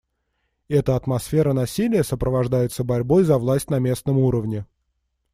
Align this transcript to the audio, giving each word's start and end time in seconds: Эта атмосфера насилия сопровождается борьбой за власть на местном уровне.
Эта 0.67 0.95
атмосфера 0.95 1.53
насилия 1.53 2.03
сопровождается 2.03 2.83
борьбой 2.83 3.23
за 3.23 3.37
власть 3.37 3.69
на 3.69 3.77
местном 3.77 4.17
уровне. 4.17 4.65